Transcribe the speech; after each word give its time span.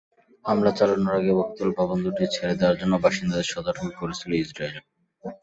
হামলা 0.45 0.71
চালানোর 0.77 1.17
আগে 1.19 1.31
বহুতল 1.39 1.69
ভবন 1.77 1.97
দুটি 2.05 2.23
ছেড়ে 2.35 2.55
দেওয়ার 2.59 2.79
জন্য 2.81 2.93
বাসিন্দাদের 3.03 3.51
সতর্ক 3.53 3.81
করেছিল 3.99 4.31
ইসরায়েল। 4.37 4.77